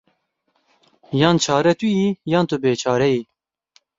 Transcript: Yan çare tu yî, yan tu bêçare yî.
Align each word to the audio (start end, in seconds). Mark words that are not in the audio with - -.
Yan 1.21 1.35
çare 1.43 1.73
tu 1.79 1.87
yî, 1.95 2.09
yan 2.31 2.45
tu 2.49 2.55
bêçare 2.63 3.09
yî. 3.13 3.23